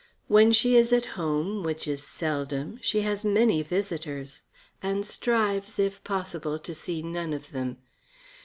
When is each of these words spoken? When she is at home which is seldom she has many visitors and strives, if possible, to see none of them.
When 0.27 0.51
she 0.51 0.75
is 0.75 0.91
at 0.91 1.05
home 1.13 1.61
which 1.61 1.87
is 1.87 2.01
seldom 2.03 2.79
she 2.81 3.01
has 3.01 3.23
many 3.23 3.61
visitors 3.61 4.41
and 4.81 5.05
strives, 5.05 5.77
if 5.77 6.03
possible, 6.03 6.57
to 6.57 6.73
see 6.73 7.03
none 7.03 7.33
of 7.33 7.51
them. 7.51 7.77